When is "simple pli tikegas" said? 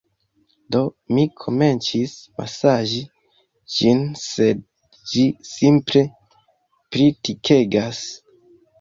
5.53-8.07